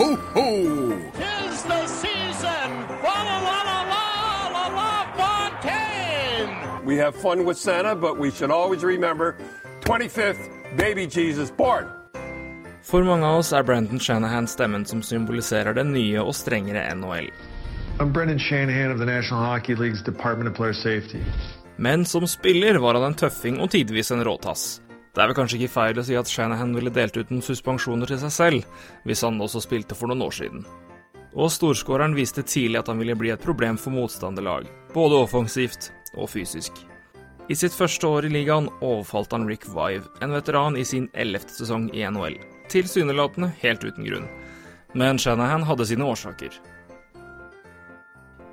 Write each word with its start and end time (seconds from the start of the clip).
ho, 0.00 0.16
ho! 0.34 0.46
Tis 1.12 1.62
the 1.62 1.86
season! 1.86 2.68
Fa 3.02 3.16
la 3.28 3.38
la 3.48 3.58
la 3.68 3.80
la 3.92 4.04
la 4.56 4.66
la 4.78 4.92
Fontaine! 5.18 6.84
We 6.86 6.96
have 6.96 7.14
fun 7.14 7.44
with 7.44 7.58
Santa, 7.58 7.94
but 7.94 8.18
we 8.18 8.30
should 8.30 8.50
always 8.50 8.82
remember 8.82 9.36
25th, 9.80 10.48
baby 10.76 11.06
Jesus 11.06 11.50
born. 11.50 11.86
For 12.82 13.04
mange 13.04 13.26
av 13.26 13.38
oss 13.38 13.52
er 13.52 13.62
Brandon 13.62 14.00
Shanahan 14.00 14.46
stemmen 14.46 14.86
som 14.86 15.02
symboliserer 15.02 15.74
det 15.74 15.84
nye 15.86 16.22
og 16.22 16.34
strengere 16.34 16.94
NHL. 16.94 17.30
I'm 18.00 18.12
Brendan 18.12 18.38
Shanahan 18.38 18.90
of 18.90 18.98
the 18.98 19.04
National 19.06 19.44
Hockey 19.44 19.74
League's 19.74 20.02
Department 20.02 20.48
of 20.48 20.56
Player 20.56 20.72
Safety. 20.72 21.20
Men 21.76 22.04
som 22.04 22.26
spiller 22.26 22.78
var 22.78 22.94
han 22.94 23.12
en 23.12 23.14
tøffing 23.14 23.60
og 23.60 23.70
tidvis 23.70 24.10
en 24.10 24.24
råtass. 24.24 24.80
Det 25.10 25.22
er 25.22 25.30
vel 25.30 25.36
kanskje 25.40 25.58
ikke 25.58 25.74
feil 25.74 25.98
å 25.98 26.04
si 26.06 26.14
at 26.18 26.30
Shanahan 26.30 26.74
ville 26.76 26.92
delt 26.94 27.16
ut 27.18 27.32
noen 27.32 27.42
suspensjoner 27.42 28.10
til 28.10 28.20
seg 28.22 28.34
selv, 28.34 28.68
hvis 29.02 29.24
han 29.26 29.40
også 29.42 29.64
spilte 29.64 29.96
for 29.98 30.10
noen 30.10 30.22
år 30.28 30.36
siden. 30.36 30.62
Og 31.34 31.50
storskåreren 31.50 32.14
viste 32.14 32.44
tidlig 32.46 32.80
at 32.80 32.90
han 32.90 32.98
ville 33.02 33.18
bli 33.18 33.32
et 33.34 33.42
problem 33.42 33.78
for 33.78 33.94
motstanderlag, 33.94 34.68
både 34.94 35.18
offensivt 35.24 35.90
og 36.14 36.30
fysisk. 36.30 36.78
I 37.50 37.56
sitt 37.58 37.74
første 37.74 38.06
år 38.06 38.28
i 38.28 38.30
ligaen 38.30 38.68
overfalt 38.78 39.32
han 39.34 39.48
Rick 39.48 39.66
Vive, 39.74 40.06
en 40.22 40.34
veteran 40.34 40.78
i 40.78 40.86
sin 40.86 41.08
ellevte 41.18 41.56
sesong 41.56 41.88
i 41.90 42.04
NHL. 42.06 42.38
Tilsynelatende 42.70 43.50
helt 43.64 43.82
uten 43.82 44.06
grunn. 44.06 44.28
Men 44.94 45.18
Shanahan 45.18 45.66
hadde 45.66 45.86
sine 45.90 46.06
årsaker. 46.06 46.54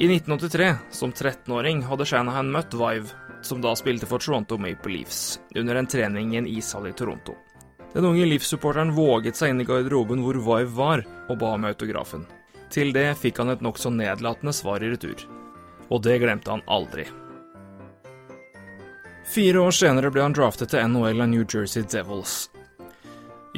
I 0.00 0.08
1983, 0.08 0.72
som 0.90 1.12
13-åring, 1.12 1.84
hadde 1.86 2.06
Shanahan 2.08 2.50
møtt 2.50 2.74
Vive, 2.74 3.14
som 3.46 3.60
da 3.62 3.74
spilte 3.76 4.06
for 4.06 4.18
Toronto 4.22 4.58
Maple 4.58 4.92
Leafs, 4.92 5.40
under 5.54 5.78
en 5.80 5.86
trening 5.86 6.34
i 6.34 6.40
en 6.40 6.48
ishall 6.48 6.88
i 6.90 6.92
Toronto. 6.96 7.36
Den 7.92 8.04
unge 8.04 8.26
Leafs-supporteren 8.26 8.92
våget 8.94 9.36
seg 9.36 9.50
inn 9.50 9.62
i 9.62 9.66
garderoben 9.66 10.22
hvor 10.22 10.38
Vive 10.38 10.74
var, 10.76 11.02
og 11.28 11.40
ba 11.40 11.54
om 11.56 11.66
autografen. 11.66 12.26
Til 12.70 12.92
det 12.94 13.08
fikk 13.18 13.40
han 13.42 13.50
et 13.50 13.64
nokså 13.64 13.90
nedlatende 13.90 14.54
svar 14.54 14.82
i 14.84 14.92
retur. 14.92 15.26
Og 15.90 16.02
det 16.06 16.20
glemte 16.22 16.52
han 16.54 16.62
aldri. 16.70 17.08
Fire 19.30 19.62
år 19.62 19.74
senere 19.74 20.10
ble 20.10 20.22
han 20.22 20.34
draftet 20.34 20.70
til 20.70 20.86
NHL 20.86 21.22
av 21.22 21.30
New 21.30 21.42
Jersey 21.42 21.82
Devils. 21.86 22.48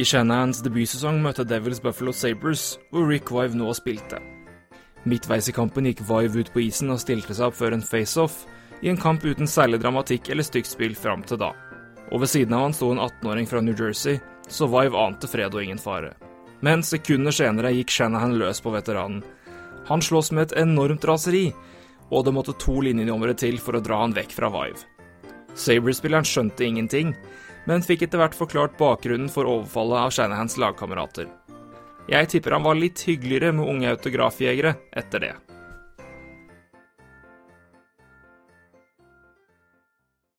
I 0.01 0.05
Shanahans 0.09 0.63
debutsesong 0.65 1.21
møtte 1.21 1.45
Devils 1.45 1.83
Buffalo 1.85 2.15
Sabres, 2.17 2.79
hvor 2.89 3.05
Rick 3.09 3.29
Vive 3.33 3.57
nå 3.57 3.69
spilte. 3.77 4.21
Midtveis 5.05 5.51
i 5.51 5.55
kampen 5.57 5.89
gikk 5.89 6.01
Vive 6.09 6.41
ut 6.41 6.53
på 6.55 6.63
isen 6.65 6.93
og 6.95 7.01
stilte 7.03 7.37
seg 7.37 7.51
opp 7.51 7.59
før 7.59 7.77
en 7.77 7.85
face-off, 7.85 8.47
i 8.83 8.91
en 8.91 8.99
kamp 8.99 9.25
uten 9.25 9.47
særlig 9.49 9.81
dramatikk 9.83 10.29
eller 10.31 10.47
stygt 10.47 10.71
spill 10.73 10.95
fram 10.99 11.23
til 11.27 11.39
da. 11.41 11.53
Og 12.13 12.23
ved 12.23 12.33
siden 12.33 12.55
av 12.57 12.67
han 12.67 12.75
sto 12.77 12.91
en 12.93 13.01
18-åring 13.01 13.47
fra 13.49 13.63
New 13.63 13.79
Jersey, 13.79 14.19
så 14.49 14.67
Vive 14.69 14.99
ante 14.99 15.31
fred 15.31 15.55
og 15.55 15.63
ingen 15.63 15.81
fare. 15.81 16.13
Men 16.63 16.83
sekunder 16.87 17.35
senere 17.35 17.73
gikk 17.75 17.91
Shanahan 17.91 18.37
løs 18.39 18.61
på 18.63 18.73
veteranen. 18.75 19.23
Han 19.89 20.03
slåss 20.03 20.33
med 20.33 20.51
et 20.51 20.59
enormt 20.63 21.05
raseri, 21.09 21.49
og 22.11 22.27
det 22.27 22.35
måtte 22.35 22.55
to 22.61 22.81
linjedommere 22.85 23.35
til 23.39 23.59
for 23.63 23.79
å 23.79 23.83
dra 23.83 24.03
han 24.03 24.15
vekk 24.15 24.35
fra 24.37 24.51
Vive. 24.53 24.85
Sabres-spilleren 25.59 26.27
skjønte 26.27 26.67
ingenting, 26.67 27.15
men 27.67 27.85
fikk 27.87 28.07
etter 28.07 28.21
hvert 28.21 28.37
forklart 28.37 28.79
bakgrunnen 28.81 29.31
for 29.31 29.49
overfallet 29.49 30.07
av 30.07 30.15
Shanahans 30.15 30.59
lagkamerater. 30.59 31.31
Jeg 32.11 32.29
tipper 32.33 32.57
han 32.57 32.67
var 32.67 32.79
litt 32.79 33.03
hyggeligere 33.07 33.53
med 33.55 33.69
unge 33.69 33.91
autografjegere 33.95 34.75
etter 34.99 35.23
det. 35.23 35.35